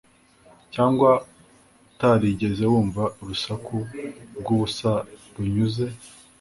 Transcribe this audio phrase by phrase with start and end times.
[0.73, 1.11] cyangwa,
[1.89, 3.75] utarigeze wumva urusaku
[4.37, 4.91] rwubusa
[5.35, 5.85] runyuze